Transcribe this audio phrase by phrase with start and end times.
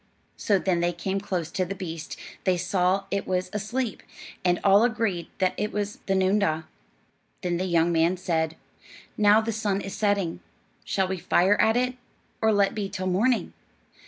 [0.35, 4.01] So when they came close to the beast, they saw that it was asleep,
[4.43, 6.65] and all agreed that it was the noondah.
[7.43, 8.55] Then the young man said,
[9.15, 10.39] "Now the sun is setting,
[10.83, 11.97] shall we fire at it,
[12.41, 13.53] or let be till morning?"